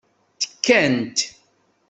[0.41, 1.17] Tekkant.